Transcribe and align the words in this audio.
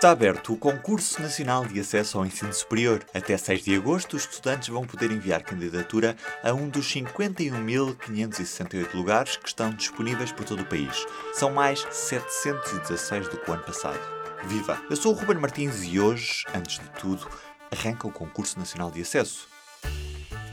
Está 0.00 0.12
aberto 0.12 0.54
o 0.54 0.56
Concurso 0.56 1.20
Nacional 1.20 1.66
de 1.66 1.78
Acesso 1.78 2.16
ao 2.16 2.24
Ensino 2.24 2.54
Superior. 2.54 3.04
Até 3.12 3.36
6 3.36 3.64
de 3.64 3.74
agosto, 3.74 4.16
os 4.16 4.22
estudantes 4.22 4.70
vão 4.70 4.86
poder 4.86 5.12
enviar 5.12 5.42
candidatura 5.42 6.16
a 6.42 6.54
um 6.54 6.70
dos 6.70 6.90
51.568 6.90 8.94
lugares 8.94 9.36
que 9.36 9.48
estão 9.48 9.68
disponíveis 9.68 10.32
por 10.32 10.46
todo 10.46 10.62
o 10.62 10.64
país. 10.64 11.04
São 11.34 11.52
mais 11.52 11.86
716 11.90 13.28
do 13.28 13.36
que 13.36 13.50
o 13.50 13.52
ano 13.52 13.62
passado. 13.62 14.00
Viva! 14.46 14.80
Eu 14.88 14.96
sou 14.96 15.12
o 15.12 15.14
Ruben 15.14 15.36
Martins 15.36 15.84
e 15.84 16.00
hoje, 16.00 16.46
antes 16.54 16.78
de 16.78 16.88
tudo, 16.98 17.28
arranca 17.70 18.08
o 18.08 18.10
Concurso 18.10 18.58
Nacional 18.58 18.90
de 18.90 19.02
Acesso. 19.02 19.50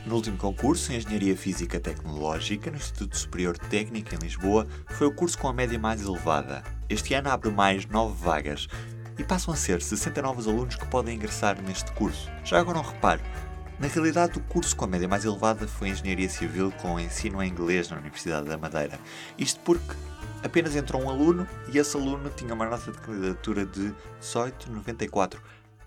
No 0.04 0.16
último 0.16 0.36
concurso, 0.36 0.92
em 0.92 0.96
Engenharia 0.96 1.36
Física 1.36 1.80
Tecnológica, 1.80 2.70
no 2.70 2.76
Instituto 2.76 3.16
Superior 3.16 3.56
Técnico 3.56 4.14
em 4.14 4.18
Lisboa, 4.18 4.66
foi 4.90 5.06
o 5.06 5.14
curso 5.14 5.38
com 5.38 5.48
a 5.48 5.54
média 5.54 5.78
mais 5.78 6.02
elevada. 6.02 6.62
Este 6.88 7.14
ano 7.14 7.30
abre 7.30 7.50
mais 7.50 7.86
9 7.86 8.14
vagas 8.22 8.68
e 9.18 9.24
passam 9.24 9.52
a 9.52 9.56
ser 9.56 9.82
60 9.82 10.22
novos 10.22 10.46
alunos 10.46 10.76
que 10.76 10.86
podem 10.86 11.16
ingressar 11.16 11.60
neste 11.60 11.90
curso. 11.92 12.30
Já 12.44 12.60
agora 12.60 12.78
um 12.78 12.82
reparo, 12.82 13.20
na 13.78 13.88
realidade 13.88 14.38
o 14.38 14.42
curso 14.42 14.74
com 14.74 14.84
a 14.84 14.88
média 14.88 15.08
mais 15.08 15.24
elevada 15.24 15.66
foi 15.66 15.88
Engenharia 15.88 16.28
Civil 16.28 16.72
com 16.80 16.98
ensino 16.98 17.42
em 17.42 17.48
inglês 17.48 17.90
na 17.90 17.98
Universidade 17.98 18.48
da 18.48 18.56
Madeira. 18.56 18.98
Isto 19.36 19.60
porque 19.60 19.94
apenas 20.42 20.74
entrou 20.76 21.02
um 21.02 21.08
aluno 21.08 21.46
e 21.72 21.78
esse 21.78 21.96
aluno 21.96 22.30
tinha 22.30 22.54
uma 22.54 22.68
nota 22.68 22.90
de 22.90 22.98
candidatura 22.98 23.66
de 23.66 23.94
18,94, 24.20 25.38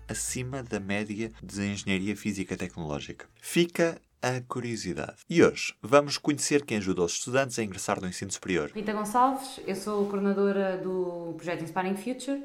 acima 0.08 0.62
da 0.62 0.78
média 0.78 1.30
de 1.42 1.62
Engenharia 1.62 2.16
Física 2.16 2.56
Tecnológica. 2.56 3.26
Fica 3.40 4.00
a 4.22 4.40
curiosidade. 4.46 5.16
E 5.28 5.42
hoje 5.42 5.74
vamos 5.82 6.16
conhecer 6.16 6.64
quem 6.64 6.76
ajuda 6.78 7.02
os 7.02 7.14
estudantes 7.14 7.58
a 7.58 7.64
ingressar 7.64 8.00
no 8.00 8.06
ensino 8.06 8.30
superior. 8.30 8.70
Rita 8.74 8.92
Gonçalves, 8.92 9.60
eu 9.66 9.74
sou 9.74 10.06
coordenadora 10.06 10.78
do 10.78 11.34
projeto 11.36 11.64
Inspiring 11.64 11.96
Future 11.96 12.42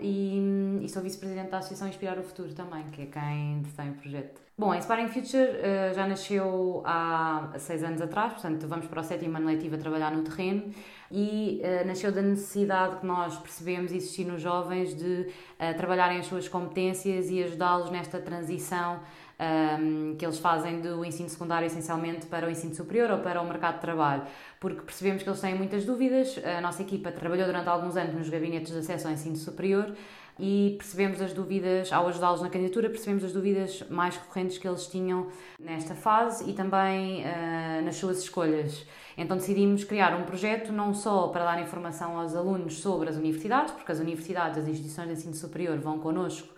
e, 0.00 0.80
e 0.82 0.88
sou 0.88 1.02
vice-presidente 1.02 1.50
da 1.50 1.58
Associação 1.58 1.88
Inspirar 1.88 2.18
o 2.18 2.22
Futuro 2.22 2.52
também, 2.54 2.84
que 2.90 3.02
é 3.02 3.06
quem 3.06 3.62
detém 3.62 3.90
o 3.90 3.94
projeto. 3.94 4.40
Bom, 4.60 4.72
a 4.72 4.76
Inspiring 4.76 5.08
Future 5.08 5.42
uh, 5.42 5.94
já 5.94 6.06
nasceu 6.06 6.82
há 6.84 7.50
seis 7.56 7.82
anos 7.82 8.02
atrás, 8.02 8.34
portanto 8.34 8.68
vamos 8.68 8.86
para 8.86 9.00
o 9.00 9.02
sétimo 9.02 9.38
ano 9.38 9.46
letivo 9.46 9.76
a 9.76 9.78
trabalhar 9.78 10.10
no 10.10 10.22
terreno 10.22 10.70
e 11.10 11.62
uh, 11.64 11.86
nasceu 11.86 12.12
da 12.12 12.20
necessidade 12.20 12.96
que 12.96 13.06
nós 13.06 13.38
percebemos 13.38 13.90
existir 13.90 14.26
nos 14.26 14.42
jovens 14.42 14.94
de 14.94 15.28
uh, 15.58 15.76
trabalharem 15.78 16.18
as 16.18 16.26
suas 16.26 16.46
competências 16.46 17.30
e 17.30 17.42
ajudá-los 17.42 17.90
nesta 17.90 18.20
transição 18.20 19.00
um, 19.40 20.14
que 20.16 20.24
eles 20.24 20.38
fazem 20.38 20.80
do 20.80 21.04
ensino 21.04 21.28
secundário 21.28 21.66
essencialmente 21.66 22.26
para 22.26 22.46
o 22.46 22.50
ensino 22.50 22.74
superior 22.74 23.10
ou 23.10 23.18
para 23.18 23.40
o 23.40 23.46
mercado 23.46 23.76
de 23.76 23.80
trabalho, 23.80 24.22
porque 24.58 24.82
percebemos 24.82 25.22
que 25.22 25.28
eles 25.28 25.40
têm 25.40 25.54
muitas 25.54 25.84
dúvidas. 25.84 26.38
A 26.44 26.60
nossa 26.60 26.82
equipa 26.82 27.10
trabalhou 27.10 27.46
durante 27.46 27.68
alguns 27.68 27.96
anos 27.96 28.14
nos 28.14 28.28
gabinetes 28.28 28.72
de 28.72 28.78
acesso 28.78 29.06
ao 29.06 29.14
ensino 29.14 29.36
superior 29.36 29.92
e 30.38 30.74
percebemos 30.78 31.20
as 31.20 31.32
dúvidas, 31.32 31.92
ao 31.92 32.08
ajudá-los 32.08 32.40
na 32.40 32.48
candidatura, 32.48 32.88
percebemos 32.88 33.24
as 33.24 33.32
dúvidas 33.32 33.82
mais 33.90 34.16
recorrentes 34.16 34.58
que 34.58 34.66
eles 34.66 34.86
tinham 34.86 35.28
nesta 35.58 35.94
fase 35.94 36.48
e 36.48 36.54
também 36.54 37.22
uh, 37.22 37.84
nas 37.84 37.96
suas 37.96 38.20
escolhas. 38.20 38.86
Então 39.18 39.36
decidimos 39.36 39.84
criar 39.84 40.14
um 40.14 40.24
projeto 40.24 40.72
não 40.72 40.94
só 40.94 41.28
para 41.28 41.44
dar 41.44 41.60
informação 41.60 42.18
aos 42.18 42.34
alunos 42.34 42.78
sobre 42.78 43.10
as 43.10 43.16
universidades, 43.16 43.72
porque 43.74 43.92
as 43.92 43.98
universidades, 43.98 44.58
as 44.58 44.68
instituições 44.68 45.08
de 45.08 45.12
ensino 45.14 45.34
superior 45.34 45.78
vão 45.78 45.98
connosco 45.98 46.48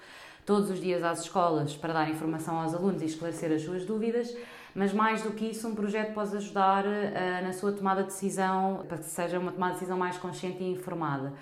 todos 0.44 0.70
os 0.70 0.80
dias 0.80 1.02
às 1.02 1.22
escolas 1.22 1.74
para 1.74 1.92
dar 1.92 2.10
informação 2.10 2.60
aos 2.60 2.74
alunos 2.74 3.02
e 3.02 3.06
esclarecer 3.06 3.52
as 3.52 3.62
suas 3.62 3.84
dúvidas, 3.84 4.34
mas 4.74 4.92
mais 4.92 5.22
do 5.22 5.32
que 5.32 5.46
isso, 5.46 5.68
um 5.68 5.74
projeto 5.74 6.14
pode 6.14 6.36
ajudar 6.36 6.84
uh, 6.84 7.44
na 7.44 7.52
sua 7.52 7.72
tomada 7.72 8.02
de 8.02 8.08
decisão, 8.08 8.84
para 8.88 8.98
que 8.98 9.04
seja 9.04 9.38
uma 9.38 9.52
tomada 9.52 9.74
de 9.74 9.80
decisão 9.80 9.98
mais 9.98 10.16
consciente 10.16 10.62
e 10.62 10.70
informada. 10.70 11.32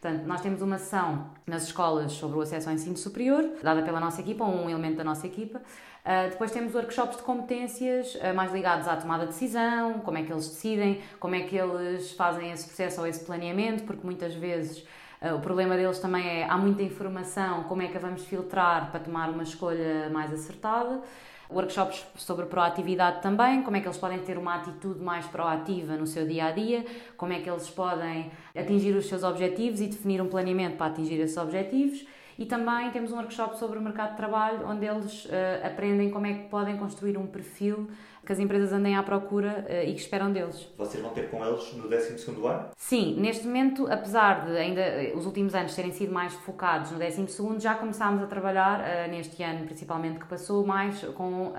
Portanto, 0.00 0.24
nós 0.26 0.40
temos 0.40 0.62
uma 0.62 0.78
sessão 0.78 1.28
nas 1.44 1.64
escolas 1.64 2.12
sobre 2.12 2.38
o 2.38 2.40
acesso 2.40 2.68
ao 2.68 2.74
ensino 2.74 2.96
superior, 2.96 3.44
dada 3.62 3.82
pela 3.82 3.98
nossa 3.98 4.20
equipa, 4.20 4.44
ou 4.44 4.54
um 4.54 4.70
elemento 4.70 4.96
da 4.96 5.02
nossa 5.02 5.26
equipa. 5.26 5.58
Uh, 5.58 6.30
depois 6.30 6.52
temos 6.52 6.72
workshops 6.72 7.16
de 7.16 7.22
competências 7.24 8.14
uh, 8.14 8.32
mais 8.32 8.52
ligados 8.52 8.86
à 8.86 8.96
tomada 8.96 9.26
de 9.26 9.32
decisão, 9.32 9.94
como 9.98 10.16
é 10.16 10.22
que 10.22 10.32
eles 10.32 10.48
decidem, 10.48 11.02
como 11.18 11.34
é 11.34 11.40
que 11.40 11.56
eles 11.56 12.12
fazem 12.12 12.52
esse 12.52 12.66
processo 12.66 13.00
ou 13.00 13.06
esse 13.08 13.24
planeamento, 13.24 13.82
porque 13.82 14.06
muitas 14.06 14.34
vezes 14.34 14.86
o 15.34 15.40
problema 15.40 15.76
deles 15.76 15.98
também 15.98 16.26
é 16.26 16.44
há 16.44 16.56
muita 16.56 16.82
informação, 16.82 17.64
como 17.64 17.82
é 17.82 17.88
que 17.88 17.96
a 17.96 18.00
vamos 18.00 18.24
filtrar 18.24 18.90
para 18.90 19.00
tomar 19.00 19.28
uma 19.30 19.42
escolha 19.42 20.08
mais 20.10 20.32
acertada. 20.32 21.00
Workshops 21.50 22.04
sobre 22.14 22.44
proatividade 22.44 23.22
também, 23.22 23.62
como 23.62 23.76
é 23.76 23.80
que 23.80 23.86
eles 23.86 23.96
podem 23.96 24.18
ter 24.18 24.36
uma 24.36 24.56
atitude 24.56 25.00
mais 25.00 25.26
proativa 25.26 25.96
no 25.96 26.06
seu 26.06 26.26
dia 26.26 26.44
a 26.44 26.50
dia, 26.50 26.84
como 27.16 27.32
é 27.32 27.40
que 27.40 27.48
eles 27.48 27.70
podem 27.70 28.30
atingir 28.54 28.94
os 28.94 29.06
seus 29.08 29.22
objetivos 29.22 29.80
e 29.80 29.86
definir 29.86 30.20
um 30.20 30.28
planeamento 30.28 30.76
para 30.76 30.86
atingir 30.86 31.18
esses 31.20 31.36
objetivos. 31.38 32.06
E 32.38 32.46
também 32.46 32.88
temos 32.92 33.10
um 33.10 33.16
workshop 33.16 33.58
sobre 33.58 33.80
o 33.80 33.82
mercado 33.82 34.10
de 34.10 34.16
trabalho, 34.16 34.64
onde 34.64 34.86
eles 34.86 35.24
uh, 35.24 35.30
aprendem 35.64 36.08
como 36.08 36.24
é 36.24 36.34
que 36.34 36.48
podem 36.48 36.76
construir 36.76 37.18
um 37.18 37.26
perfil 37.26 37.90
que 38.24 38.32
as 38.32 38.38
empresas 38.38 38.72
andem 38.72 38.94
à 38.94 39.02
procura 39.02 39.66
uh, 39.68 39.88
e 39.88 39.92
que 39.92 40.00
esperam 40.00 40.30
deles. 40.30 40.68
Vocês 40.76 41.02
vão 41.02 41.12
ter 41.12 41.30
com 41.30 41.44
eles 41.44 41.72
no 41.74 41.88
12 41.88 42.30
ano? 42.46 42.68
Sim, 42.76 43.16
neste 43.18 43.44
momento, 43.44 43.90
apesar 43.90 44.46
de 44.46 44.56
ainda 44.56 44.80
eh, 44.80 45.14
os 45.16 45.26
últimos 45.26 45.52
anos 45.52 45.74
terem 45.74 45.90
sido 45.90 46.12
mais 46.12 46.32
focados 46.32 46.92
no 46.92 46.98
12, 46.98 47.58
já 47.58 47.74
começámos 47.74 48.22
a 48.22 48.26
trabalhar 48.26 48.80
uh, 48.80 49.10
neste 49.10 49.42
ano, 49.42 49.64
principalmente 49.64 50.20
que 50.20 50.26
passou, 50.26 50.64
mais 50.64 51.00
com 51.16 51.54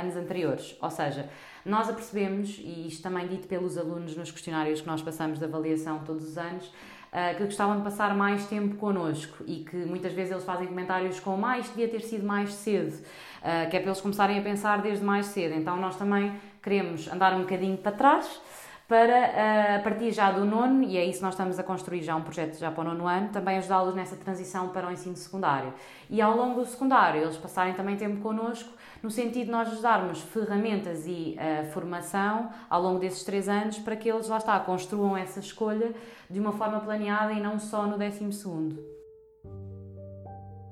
anos 0.00 0.16
anteriores. 0.16 0.76
Ou 0.82 0.90
seja, 0.90 1.28
nós 1.64 1.88
apercebemos, 1.88 2.58
e 2.58 2.88
isto 2.88 3.02
também 3.02 3.28
dito 3.28 3.46
pelos 3.46 3.78
alunos 3.78 4.16
nos 4.16 4.32
questionários 4.32 4.80
que 4.80 4.86
nós 4.86 5.00
passamos 5.00 5.38
de 5.38 5.44
avaliação 5.44 6.00
todos 6.04 6.28
os 6.28 6.36
anos, 6.36 6.72
uh, 7.14 7.36
que 7.36 7.44
gostavam 7.44 7.76
de 7.76 7.82
passar 7.84 8.14
mais 8.14 8.46
tempo 8.46 8.74
connosco 8.76 9.44
e 9.46 9.64
que 9.64 9.76
muitas 9.76 10.12
vezes 10.12 10.32
eles 10.32 10.44
fazem 10.44 10.66
comentários 10.66 11.20
com 11.20 11.36
mais, 11.36 11.68
devia 11.68 11.88
ter 11.88 12.00
sido 12.00 12.26
mais 12.26 12.52
cedo, 12.52 12.92
uh, 12.92 13.70
que 13.70 13.76
é 13.76 13.80
para 13.80 13.90
eles 13.90 14.00
começarem 14.00 14.38
a 14.38 14.42
pensar 14.42 14.82
desde 14.82 15.04
mais 15.04 15.26
cedo. 15.26 15.54
Então 15.54 15.76
nós 15.76 15.96
também 15.96 16.32
queremos 16.62 17.06
andar 17.08 17.34
um 17.34 17.42
bocadinho 17.42 17.76
para 17.76 17.92
trás 17.92 18.40
para, 18.86 19.16
eh, 19.16 19.76
a 19.76 19.78
partir 19.80 20.12
já 20.12 20.30
do 20.30 20.44
nono, 20.44 20.82
e 20.82 20.98
é 20.98 21.04
isso 21.04 21.18
que 21.18 21.24
nós 21.24 21.32
estamos 21.32 21.58
a 21.58 21.62
construir 21.62 22.02
já 22.02 22.14
um 22.14 22.22
projeto 22.22 22.58
já 22.58 22.70
para 22.70 22.82
o 22.82 22.84
nono 22.84 23.08
ano, 23.08 23.30
também 23.30 23.56
ajudá-los 23.56 23.94
nessa 23.94 24.14
transição 24.14 24.68
para 24.68 24.86
o 24.86 24.90
ensino 24.90 25.16
secundário. 25.16 25.72
E 26.10 26.20
ao 26.20 26.36
longo 26.36 26.60
do 26.60 26.66
secundário, 26.66 27.22
eles 27.22 27.36
passarem 27.38 27.72
também 27.72 27.96
tempo 27.96 28.20
connosco, 28.20 28.70
no 29.02 29.10
sentido 29.10 29.46
de 29.46 29.50
nós 29.50 29.80
darmos 29.80 30.20
ferramentas 30.20 31.06
e 31.06 31.36
uh, 31.38 31.70
formação 31.72 32.50
ao 32.68 32.82
longo 32.82 32.98
desses 32.98 33.24
três 33.24 33.48
anos 33.48 33.78
para 33.78 33.96
que 33.96 34.08
eles, 34.08 34.28
lá 34.28 34.36
está, 34.36 34.58
construam 34.60 35.16
essa 35.16 35.40
escolha 35.40 35.94
de 36.28 36.38
uma 36.38 36.52
forma 36.52 36.80
planeada 36.80 37.32
e 37.32 37.40
não 37.40 37.58
só 37.58 37.86
no 37.86 37.96
décimo 37.96 38.32
segundo. 38.32 38.82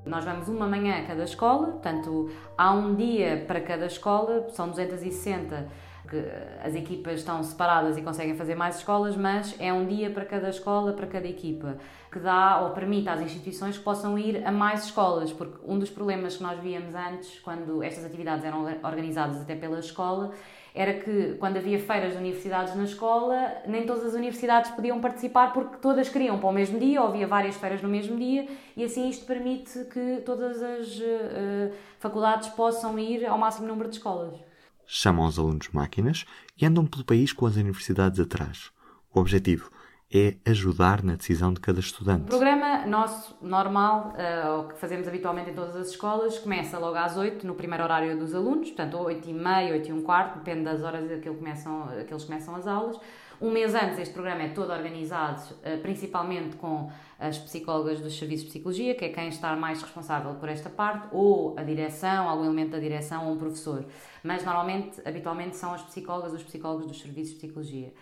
Nós 0.04 0.24
vamos 0.24 0.48
uma 0.48 0.66
manhã 0.66 0.98
a 0.98 1.06
cada 1.06 1.24
escola, 1.24 1.68
portanto, 1.68 2.30
há 2.58 2.72
um 2.72 2.94
dia 2.94 3.44
para 3.46 3.60
cada 3.60 3.86
escola, 3.86 4.48
são 4.50 4.68
260 4.68 5.68
que 6.12 6.22
as 6.62 6.74
equipas 6.74 7.20
estão 7.20 7.42
separadas 7.42 7.96
e 7.96 8.02
conseguem 8.02 8.36
fazer 8.36 8.54
mais 8.54 8.76
escolas, 8.76 9.16
mas 9.16 9.56
é 9.58 9.72
um 9.72 9.86
dia 9.86 10.10
para 10.10 10.26
cada 10.26 10.50
escola, 10.50 10.92
para 10.92 11.06
cada 11.06 11.26
equipa, 11.26 11.78
que 12.12 12.18
dá 12.18 12.60
ou 12.60 12.70
permite 12.70 13.08
às 13.08 13.22
instituições 13.22 13.78
que 13.78 13.82
possam 13.82 14.18
ir 14.18 14.46
a 14.46 14.52
mais 14.52 14.84
escolas, 14.84 15.32
porque 15.32 15.56
um 15.66 15.78
dos 15.78 15.88
problemas 15.88 16.36
que 16.36 16.42
nós 16.42 16.60
víamos 16.60 16.94
antes, 16.94 17.40
quando 17.40 17.82
estas 17.82 18.04
atividades 18.04 18.44
eram 18.44 18.66
organizadas 18.82 19.40
até 19.40 19.56
pela 19.56 19.78
escola, 19.78 20.32
era 20.74 20.94
que 20.94 21.34
quando 21.38 21.56
havia 21.56 21.78
feiras 21.78 22.12
de 22.12 22.18
universidades 22.18 22.74
na 22.74 22.84
escola, 22.84 23.50
nem 23.66 23.86
todas 23.86 24.04
as 24.04 24.12
universidades 24.12 24.70
podiam 24.72 25.00
participar 25.00 25.52
porque 25.54 25.78
todas 25.78 26.10
queriam 26.10 26.38
para 26.38 26.48
o 26.48 26.52
mesmo 26.52 26.78
dia, 26.78 27.00
ou 27.00 27.08
havia 27.08 27.26
várias 27.26 27.56
feiras 27.56 27.80
no 27.80 27.88
mesmo 27.88 28.18
dia, 28.18 28.46
e 28.76 28.84
assim 28.84 29.08
isto 29.08 29.24
permite 29.24 29.86
que 29.86 30.22
todas 30.26 30.62
as 30.62 30.98
uh, 30.98 31.72
faculdades 31.98 32.50
possam 32.50 32.98
ir 32.98 33.24
ao 33.24 33.38
máximo 33.38 33.66
número 33.66 33.88
de 33.88 33.96
escolas 33.96 34.51
chamam 34.86 35.26
os 35.26 35.38
alunos 35.38 35.68
máquinas 35.72 36.24
e 36.60 36.66
andam 36.66 36.86
pelo 36.86 37.04
país 37.04 37.32
com 37.32 37.46
as 37.46 37.56
universidades 37.56 38.20
atrás. 38.20 38.70
O 39.14 39.20
objetivo 39.20 39.70
é 40.14 40.36
ajudar 40.44 41.02
na 41.02 41.14
decisão 41.14 41.54
de 41.54 41.60
cada 41.60 41.80
estudante. 41.80 42.24
O 42.24 42.26
programa 42.26 42.84
nosso, 42.86 43.34
normal, 43.40 44.12
uh, 44.12 44.68
que 44.68 44.78
fazemos 44.78 45.08
habitualmente 45.08 45.50
em 45.50 45.54
todas 45.54 45.74
as 45.74 45.88
escolas, 45.88 46.38
começa 46.38 46.78
logo 46.78 46.96
às 46.96 47.16
8, 47.16 47.46
no 47.46 47.54
primeiro 47.54 47.82
horário 47.82 48.18
dos 48.18 48.34
alunos, 48.34 48.68
portanto 48.68 48.98
8 48.98 49.30
e 49.30 49.32
meia, 49.32 49.72
8 49.72 49.88
e 49.88 49.92
um 49.92 50.02
quarto, 50.02 50.38
depende 50.38 50.64
das 50.64 50.82
horas 50.82 51.10
a 51.10 51.18
começam, 51.34 51.88
que 52.06 52.12
eles 52.12 52.24
começam 52.24 52.54
as 52.54 52.66
aulas. 52.66 53.00
Um 53.42 53.50
mês 53.50 53.74
antes, 53.74 53.98
este 53.98 54.14
programa 54.14 54.44
é 54.44 54.48
todo 54.50 54.72
organizado, 54.72 55.42
uh, 55.54 55.76
principalmente 55.82 56.54
com 56.54 56.88
as 57.18 57.36
psicólogas 57.38 58.00
dos 58.00 58.16
serviços 58.16 58.44
de 58.44 58.50
psicologia, 58.50 58.94
que 58.94 59.04
é 59.04 59.08
quem 59.08 59.26
está 59.26 59.56
mais 59.56 59.82
responsável 59.82 60.36
por 60.36 60.48
esta 60.48 60.70
parte, 60.70 61.08
ou 61.10 61.58
a 61.58 61.64
direção, 61.64 62.28
algum 62.28 62.44
elemento 62.44 62.70
da 62.70 62.78
direção, 62.78 63.26
ou 63.26 63.32
um 63.34 63.36
professor. 63.36 63.84
Mas 64.22 64.44
normalmente, 64.44 65.02
habitualmente, 65.04 65.56
são 65.56 65.74
as 65.74 65.82
psicólogas 65.82 66.32
os 66.34 66.44
psicólogos 66.44 66.86
dos 66.86 67.00
serviços 67.00 67.34
de 67.34 67.40
psicologia. 67.40 67.92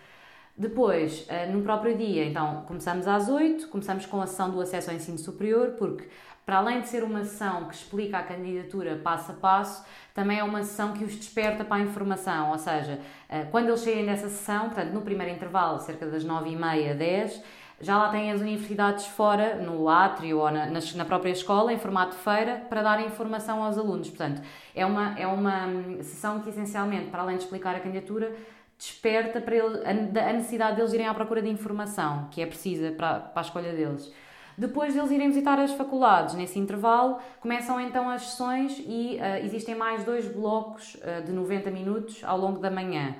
Depois, 0.57 1.25
eh, 1.29 1.47
no 1.47 1.61
próprio 1.61 1.97
dia, 1.97 2.25
então, 2.25 2.63
começamos 2.67 3.07
às 3.07 3.29
8, 3.29 3.67
começamos 3.69 4.05
com 4.05 4.21
a 4.21 4.27
sessão 4.27 4.49
do 4.51 4.59
acesso 4.61 4.89
ao 4.89 4.95
ensino 4.95 5.17
superior, 5.17 5.71
porque 5.77 6.07
para 6.45 6.57
além 6.57 6.81
de 6.81 6.89
ser 6.89 7.03
uma 7.03 7.23
sessão 7.23 7.65
que 7.65 7.75
explica 7.75 8.17
a 8.17 8.23
candidatura 8.23 8.99
passo 9.01 9.31
a 9.31 9.35
passo, 9.35 9.85
também 10.13 10.39
é 10.39 10.43
uma 10.43 10.63
sessão 10.63 10.93
que 10.93 11.03
os 11.03 11.15
desperta 11.15 11.63
para 11.63 11.77
a 11.77 11.79
informação, 11.79 12.51
ou 12.51 12.57
seja, 12.57 12.99
eh, 13.29 13.45
quando 13.49 13.69
eles 13.69 13.79
saírem 13.79 14.05
dessa 14.05 14.27
sessão, 14.27 14.65
portanto, 14.65 14.91
no 14.91 15.01
primeiro 15.01 15.33
intervalo, 15.33 15.79
cerca 15.79 16.05
das 16.05 16.23
9 16.23 16.49
e 16.49 16.55
meia, 16.55 16.93
10, 16.93 17.41
já 17.81 17.97
lá 17.97 18.09
têm 18.09 18.31
as 18.31 18.41
universidades 18.41 19.07
fora, 19.07 19.55
no 19.55 19.89
átrio 19.89 20.37
ou 20.37 20.51
na, 20.51 20.67
na, 20.67 21.05
própria 21.05 21.31
escola, 21.31 21.73
em 21.73 21.79
formato 21.79 22.15
de 22.15 22.21
feira, 22.21 22.63
para 22.69 22.83
dar 22.83 23.03
informação 23.03 23.63
aos 23.63 23.77
alunos. 23.77 24.07
Portanto, 24.09 24.41
é 24.75 24.85
uma, 24.85 25.17
é 25.19 25.25
uma 25.25 25.65
hum, 25.65 25.97
sessão 26.01 26.39
que, 26.41 26.49
essencialmente, 26.49 27.09
para 27.09 27.23
além 27.23 27.37
de 27.37 27.43
explicar 27.43 27.75
a 27.75 27.79
candidatura, 27.79 28.35
desperta 28.81 29.39
para 29.39 29.55
ele, 29.55 29.83
a, 29.85 30.29
a 30.29 30.33
necessidade 30.33 30.75
deles 30.75 30.91
irem 30.91 31.07
à 31.07 31.13
procura 31.13 31.39
de 31.39 31.49
informação, 31.49 32.27
que 32.31 32.41
é 32.41 32.47
precisa 32.47 32.91
para, 32.91 33.19
para 33.19 33.41
a 33.41 33.45
escolha 33.45 33.71
deles. 33.73 34.11
Depois 34.57 34.95
deles 34.95 35.11
irem 35.11 35.29
visitar 35.29 35.59
as 35.59 35.71
faculdades, 35.73 36.33
nesse 36.33 36.57
intervalo, 36.57 37.19
começam 37.39 37.79
então 37.79 38.09
as 38.09 38.23
sessões 38.23 38.79
e 38.79 39.19
uh, 39.21 39.45
existem 39.45 39.75
mais 39.75 40.03
dois 40.03 40.27
blocos 40.27 40.95
uh, 40.95 41.23
de 41.23 41.31
90 41.31 41.69
minutos 41.69 42.23
ao 42.23 42.39
longo 42.39 42.59
da 42.59 42.71
manhã. 42.71 43.15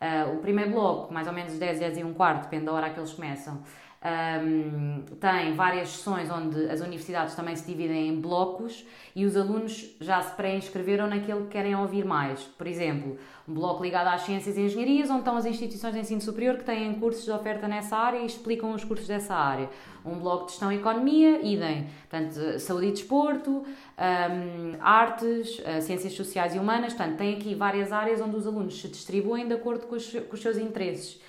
Uh, 0.00 0.36
o 0.36 0.38
primeiro 0.40 0.72
bloco, 0.72 1.12
mais 1.12 1.26
ou 1.26 1.32
menos 1.32 1.58
10, 1.58 1.80
10 1.80 1.98
e 1.98 2.04
um 2.04 2.12
quarto, 2.12 2.42
depende 2.42 2.66
da 2.66 2.72
hora 2.72 2.90
que 2.90 3.00
eles 3.00 3.12
começam, 3.14 3.62
um, 4.04 5.02
tem 5.18 5.54
várias 5.54 5.88
sessões 5.88 6.30
onde 6.30 6.68
as 6.70 6.80
universidades 6.80 7.34
também 7.34 7.56
se 7.56 7.66
dividem 7.66 8.08
em 8.08 8.20
blocos 8.20 8.84
e 9.14 9.24
os 9.24 9.36
alunos 9.36 9.96
já 10.00 10.20
se 10.22 10.34
pré-inscreveram 10.34 11.06
naquilo 11.06 11.42
que 11.42 11.48
querem 11.48 11.74
ouvir 11.74 12.04
mais. 12.04 12.42
Por 12.42 12.66
exemplo, 12.66 13.18
um 13.48 13.54
bloco 13.54 13.82
ligado 13.82 14.08
às 14.08 14.22
ciências 14.22 14.56
e 14.56 14.60
engenharias, 14.60 15.08
onde 15.08 15.20
estão 15.20 15.36
as 15.36 15.46
instituições 15.46 15.94
de 15.94 16.00
ensino 16.00 16.20
superior 16.20 16.56
que 16.56 16.64
têm 16.64 16.94
cursos 16.94 17.24
de 17.24 17.30
oferta 17.30 17.66
nessa 17.66 17.96
área 17.96 18.18
e 18.18 18.26
explicam 18.26 18.72
os 18.72 18.84
cursos 18.84 19.08
dessa 19.08 19.34
área. 19.34 19.70
Um 20.04 20.18
bloco 20.18 20.46
de 20.46 20.52
gestão 20.52 20.70
e 20.70 20.76
economia, 20.76 21.40
idem. 21.42 21.88
Portanto, 22.08 22.60
saúde 22.60 22.86
e 22.86 22.90
desporto, 22.92 23.50
um, 23.50 24.76
artes, 24.80 25.58
uh, 25.60 25.80
ciências 25.80 26.12
sociais 26.12 26.54
e 26.54 26.58
humanas. 26.58 26.92
Portanto, 26.92 27.16
tem 27.16 27.34
aqui 27.34 27.54
várias 27.54 27.92
áreas 27.92 28.20
onde 28.20 28.36
os 28.36 28.46
alunos 28.46 28.80
se 28.80 28.88
distribuem 28.88 29.48
de 29.48 29.54
acordo 29.54 29.86
com 29.86 29.96
os, 29.96 30.10
com 30.10 30.34
os 30.34 30.40
seus 30.40 30.58
interesses. 30.58 31.20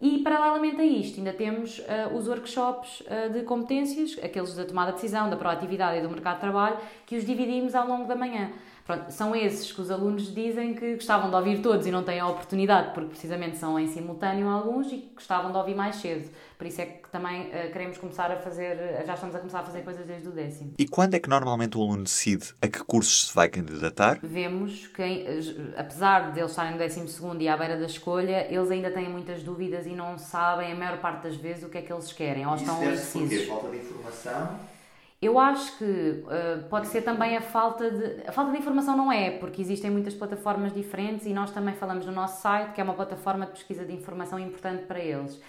E, 0.00 0.18
paralelamente 0.18 0.80
a 0.80 0.84
isto, 0.84 1.18
ainda 1.18 1.32
temos 1.32 1.78
uh, 1.78 2.14
os 2.16 2.26
workshops 2.26 3.00
uh, 3.02 3.32
de 3.32 3.42
competências, 3.42 4.18
aqueles 4.22 4.54
da 4.54 4.64
tomada 4.64 4.90
de 4.90 4.96
decisão, 4.96 5.30
da 5.30 5.36
proatividade 5.36 5.98
e 5.98 6.02
do 6.02 6.10
mercado 6.10 6.34
de 6.34 6.40
trabalho, 6.40 6.78
que 7.06 7.16
os 7.16 7.24
dividimos 7.24 7.74
ao 7.74 7.86
longo 7.86 8.06
da 8.06 8.16
manhã. 8.16 8.50
Pronto, 8.84 9.10
são 9.10 9.34
esses 9.34 9.72
que 9.72 9.80
os 9.80 9.90
alunos 9.90 10.34
dizem 10.34 10.74
que 10.74 10.96
gostavam 10.96 11.30
de 11.30 11.36
ouvir 11.36 11.62
todos 11.62 11.86
e 11.86 11.90
não 11.90 12.02
têm 12.02 12.20
a 12.20 12.28
oportunidade, 12.28 12.92
porque 12.92 13.10
precisamente 13.10 13.56
são 13.56 13.80
em 13.80 13.86
simultâneo 13.86 14.46
alguns 14.46 14.92
e 14.92 15.08
gostavam 15.14 15.50
de 15.50 15.56
ouvir 15.56 15.74
mais 15.74 15.96
cedo. 15.96 16.28
Por 16.58 16.66
isso 16.66 16.82
é 16.82 16.86
que 16.86 17.08
também 17.08 17.46
uh, 17.46 17.72
queremos 17.72 17.96
começar 17.96 18.30
a 18.30 18.36
fazer, 18.36 19.02
já 19.06 19.14
estamos 19.14 19.34
a 19.34 19.38
começar 19.38 19.60
a 19.60 19.62
fazer 19.62 19.80
coisas 19.80 20.06
desde 20.06 20.28
o 20.28 20.32
décimo. 20.32 20.74
E 20.78 20.86
quando 20.86 21.14
é 21.14 21.18
que 21.18 21.30
normalmente 21.30 21.78
o 21.78 21.80
aluno 21.80 22.04
decide 22.04 22.52
a 22.60 22.68
que 22.68 22.84
cursos 22.84 23.28
se 23.28 23.34
vai 23.34 23.48
candidatar? 23.48 24.18
Vemos 24.22 24.86
que, 24.88 25.02
eh, 25.02 25.40
apesar 25.78 26.32
de 26.32 26.40
eles 26.40 26.50
estarem 26.50 26.72
no 26.72 26.78
décimo 26.78 27.08
segundo 27.08 27.40
e 27.40 27.48
à 27.48 27.56
beira 27.56 27.78
da 27.78 27.86
escolha, 27.86 28.46
eles 28.50 28.70
ainda 28.70 28.90
têm 28.90 29.08
muitas 29.08 29.42
dúvidas 29.42 29.86
e 29.86 29.90
não 29.90 30.18
sabem, 30.18 30.72
a 30.72 30.74
maior 30.74 30.98
parte 30.98 31.22
das 31.22 31.36
vezes, 31.36 31.64
o 31.64 31.70
que 31.70 31.78
é 31.78 31.82
que 31.82 31.92
eles 31.92 32.12
querem, 32.12 32.46
ou 32.46 32.54
Isso 32.54 32.64
estão 32.64 32.84
indecisos. 32.84 33.46
Falta 33.46 33.70
de 33.70 33.78
informação 33.78 34.74
eu 35.20 35.38
acho 35.38 35.78
que 35.78 35.84
uh, 35.84 36.68
pode 36.68 36.88
ser 36.88 37.02
também 37.02 37.36
a 37.36 37.40
falta 37.40 37.90
de. 37.90 38.28
A 38.28 38.32
falta 38.32 38.52
de 38.52 38.58
informação 38.58 38.96
não 38.96 39.10
é, 39.10 39.30
porque 39.30 39.62
existem 39.62 39.90
muitas 39.90 40.14
plataformas 40.14 40.72
diferentes 40.72 41.26
e 41.26 41.32
nós 41.32 41.50
também 41.50 41.74
falamos 41.74 42.04
no 42.06 42.12
nosso 42.12 42.42
site, 42.42 42.72
que 42.72 42.80
é 42.80 42.84
uma 42.84 42.94
plataforma 42.94 43.46
de 43.46 43.52
pesquisa 43.52 43.84
de 43.84 43.92
informação 43.92 44.38
importante 44.38 44.84
para 44.84 44.98
eles. 44.98 45.40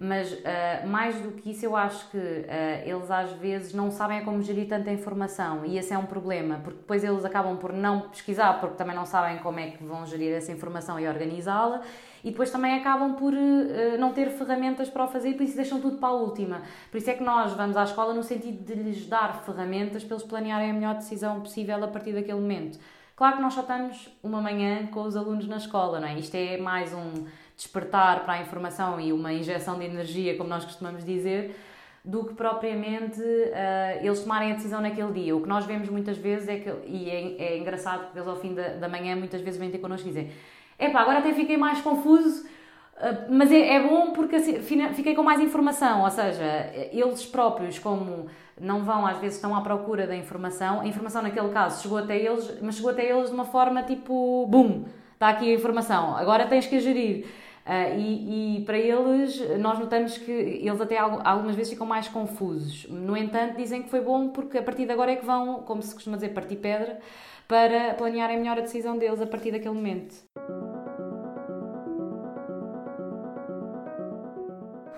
Mas 0.00 0.32
uh, 0.32 0.86
mais 0.86 1.20
do 1.20 1.32
que 1.32 1.50
isso, 1.50 1.66
eu 1.66 1.74
acho 1.74 2.08
que 2.10 2.16
uh, 2.16 2.86
eles 2.86 3.10
às 3.10 3.32
vezes 3.32 3.74
não 3.74 3.90
sabem 3.90 4.24
como 4.24 4.40
gerir 4.40 4.68
tanta 4.68 4.92
informação 4.92 5.66
e 5.66 5.76
esse 5.76 5.92
é 5.92 5.98
um 5.98 6.06
problema, 6.06 6.60
porque 6.62 6.78
depois 6.78 7.02
eles 7.02 7.24
acabam 7.24 7.56
por 7.56 7.72
não 7.72 8.02
pesquisar, 8.02 8.60
porque 8.60 8.76
também 8.76 8.94
não 8.94 9.04
sabem 9.04 9.38
como 9.38 9.58
é 9.58 9.72
que 9.72 9.82
vão 9.82 10.06
gerir 10.06 10.32
essa 10.32 10.52
informação 10.52 11.00
e 11.00 11.08
organizá-la 11.08 11.80
e 12.22 12.30
depois 12.30 12.48
também 12.48 12.78
acabam 12.78 13.14
por 13.14 13.32
uh, 13.32 13.98
não 13.98 14.12
ter 14.12 14.30
ferramentas 14.30 14.88
para 14.88 15.02
o 15.02 15.08
fazer 15.08 15.30
e 15.30 15.34
por 15.34 15.42
isso 15.42 15.56
deixam 15.56 15.80
tudo 15.80 15.98
para 15.98 16.10
a 16.10 16.12
última. 16.12 16.62
Por 16.92 16.98
isso 16.98 17.10
é 17.10 17.14
que 17.14 17.24
nós 17.24 17.52
vamos 17.54 17.76
à 17.76 17.82
escola 17.82 18.14
no 18.14 18.22
sentido 18.22 18.64
de 18.64 18.80
lhes 18.80 19.04
dar 19.06 19.42
ferramentas 19.42 20.04
para 20.04 20.14
eles 20.14 20.28
planearem 20.28 20.70
a 20.70 20.74
melhor 20.74 20.94
decisão 20.94 21.40
possível 21.40 21.82
a 21.82 21.88
partir 21.88 22.12
daquele 22.12 22.38
momento. 22.38 22.78
Claro 23.16 23.34
que 23.34 23.42
nós 23.42 23.52
só 23.52 23.62
estamos 23.62 24.16
uma 24.22 24.40
manhã 24.40 24.86
com 24.86 25.02
os 25.02 25.16
alunos 25.16 25.48
na 25.48 25.56
escola, 25.56 25.98
não 25.98 26.06
é? 26.06 26.14
Isto 26.20 26.36
é 26.36 26.56
mais 26.56 26.94
um 26.94 27.26
despertar 27.58 28.24
para 28.24 28.34
a 28.34 28.40
informação 28.40 29.00
e 29.00 29.12
uma 29.12 29.32
injeção 29.32 29.76
de 29.78 29.84
energia, 29.84 30.36
como 30.36 30.48
nós 30.48 30.64
costumamos 30.64 31.04
dizer, 31.04 31.56
do 32.04 32.24
que 32.24 32.32
propriamente 32.32 33.20
uh, 33.20 34.00
eles 34.00 34.20
tomarem 34.20 34.52
a 34.52 34.54
decisão 34.54 34.80
naquele 34.80 35.12
dia. 35.12 35.36
O 35.36 35.42
que 35.42 35.48
nós 35.48 35.66
vemos 35.66 35.88
muitas 35.88 36.16
vezes 36.16 36.48
é 36.48 36.58
que, 36.60 36.70
e 36.86 37.10
é, 37.10 37.54
é 37.54 37.58
engraçado 37.58 38.04
porque 38.04 38.18
eles 38.18 38.28
ao 38.28 38.36
fim 38.36 38.54
da, 38.54 38.68
da 38.68 38.88
manhã 38.88 39.16
muitas 39.16 39.40
vezes 39.40 39.58
vêm 39.58 39.70
ter 39.70 39.78
connosco 39.78 40.06
e 40.06 40.10
dizem 40.10 40.30
epá, 40.78 41.00
agora 41.00 41.18
até 41.18 41.32
fiquei 41.32 41.56
mais 41.56 41.80
confuso, 41.80 42.46
uh, 42.46 43.26
mas 43.28 43.50
é, 43.50 43.74
é, 43.74 43.82
bom 43.82 44.12
porque 44.12 44.36
assim, 44.36 44.62
fiquei 44.94 45.16
com 45.16 45.24
mais 45.24 45.40
informação, 45.40 46.04
ou 46.04 46.10
seja, 46.10 46.70
eles 46.92 47.26
próprios 47.26 47.80
como 47.80 48.28
não 48.60 48.84
vão, 48.84 49.04
às 49.04 49.18
vezes 49.18 49.34
estão 49.34 49.56
à 49.56 49.60
procura 49.62 50.06
da 50.06 50.14
informação, 50.14 50.80
a 50.80 50.86
informação 50.86 51.22
naquele 51.22 51.48
caso 51.48 51.82
chegou 51.82 51.98
até 51.98 52.16
eles, 52.16 52.56
mas 52.62 52.76
chegou 52.76 52.92
até 52.92 53.10
eles 53.10 53.30
de 53.30 53.34
uma 53.34 53.44
forma 53.44 53.82
tipo, 53.82 54.46
bum, 54.46 54.84
está 55.12 55.30
aqui 55.30 55.50
a 55.50 55.54
informação, 55.54 56.16
agora 56.16 56.46
tens 56.46 56.64
que 56.64 56.76
a 56.76 56.80
gerir. 56.80 57.26
Uh, 57.68 57.98
e, 57.98 58.56
e, 58.56 58.64
para 58.64 58.78
eles, 58.78 59.38
nós 59.58 59.78
notamos 59.78 60.16
que 60.16 60.32
eles 60.32 60.80
até 60.80 60.96
algumas 60.96 61.54
vezes 61.54 61.70
ficam 61.70 61.86
mais 61.86 62.08
confusos. 62.08 62.86
No 62.88 63.14
entanto, 63.14 63.58
dizem 63.58 63.82
que 63.82 63.90
foi 63.90 64.00
bom 64.00 64.30
porque 64.30 64.56
a 64.56 64.62
partir 64.62 64.86
de 64.86 64.92
agora 64.92 65.12
é 65.12 65.16
que 65.16 65.26
vão, 65.26 65.60
como 65.64 65.82
se 65.82 65.92
costuma 65.94 66.16
dizer, 66.16 66.30
partir 66.30 66.56
pedra 66.56 66.98
para 67.46 67.92
planearem 67.92 68.38
melhor 68.38 68.56
a 68.56 68.62
decisão 68.62 68.96
deles 68.96 69.20
a 69.20 69.26
partir 69.26 69.52
daquele 69.52 69.74
momento. 69.74 70.16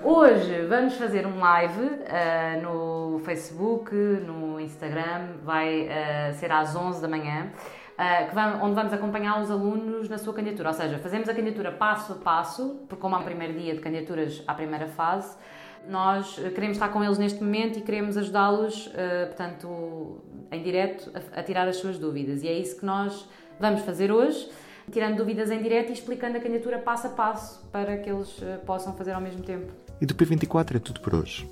Hoje 0.00 0.64
vamos 0.66 0.94
fazer 0.94 1.26
um 1.26 1.40
live 1.40 1.82
uh, 1.82 2.62
no 2.62 3.18
Facebook, 3.24 3.92
no 3.94 4.60
Instagram, 4.60 5.38
vai 5.42 5.88
uh, 5.88 6.34
ser 6.34 6.52
às 6.52 6.76
11 6.76 7.02
da 7.02 7.08
manhã 7.08 7.50
uh, 8.00 8.34
vamos, 8.34 8.62
onde 8.62 8.74
vamos 8.74 8.92
acompanhar 8.92 9.42
os 9.42 9.50
alunos 9.50 10.08
na 10.08 10.16
sua 10.16 10.32
candidatura. 10.32 10.70
Ou 10.70 10.74
seja, 10.74 10.98
fazemos 10.98 11.28
a 11.28 11.34
candidatura 11.34 11.70
passo 11.70 12.14
a 12.14 12.16
passo, 12.16 12.80
porque 12.88 13.00
como 13.00 13.14
há 13.14 13.20
o 13.20 13.24
primeiro 13.24 13.52
dia 13.58 13.74
de 13.74 13.80
candidaturas 13.80 14.42
à 14.46 14.54
primeira 14.54 14.88
fase, 14.88 15.36
nós 15.88 16.34
queremos 16.54 16.76
estar 16.76 16.88
com 16.88 17.02
eles 17.02 17.18
neste 17.18 17.42
momento 17.42 17.78
e 17.78 17.82
queremos 17.82 18.16
ajudá-los, 18.16 18.86
uh, 18.86 19.26
portanto, 19.26 20.22
em 20.50 20.62
direto, 20.62 21.10
a, 21.14 21.40
a, 21.40 21.42
tirar 21.42 21.68
as 21.68 21.76
suas 21.76 21.98
dúvidas. 21.98 22.42
E 22.42 22.48
é 22.48 22.52
isso 22.52 22.78
que 22.78 22.86
nós 22.86 23.28
vamos 23.58 23.82
fazer 23.82 24.10
hoje, 24.10 24.50
tirando 24.90 25.16
dúvidas 25.16 25.50
em 25.50 25.62
direto 25.62 25.90
e 25.90 25.92
explicando 25.92 26.38
a 26.38 26.40
candidatura 26.40 26.78
passo 26.78 27.06
a 27.06 27.10
passo 27.10 27.66
para 27.70 27.98
que 27.98 28.10
eles 28.10 28.40
possam 28.66 28.94
fazer 28.94 29.12
ao 29.12 29.20
mesmo 29.20 29.42
tempo. 29.42 29.72
E 30.00 30.06
do 30.06 30.14
P24 30.14 30.76
é 30.76 30.78
tudo 30.78 31.00
por 31.00 31.14
hoje. 31.14 31.48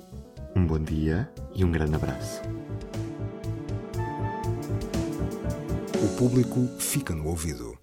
Um 0.55 0.65
bom 0.65 0.79
dia 0.79 1.29
e 1.55 1.63
um 1.63 1.71
grande 1.71 1.95
abraço. 1.95 2.41
Público 6.19 6.67
fica 6.79 7.15
no 7.15 7.27
ouvido. 7.27 7.78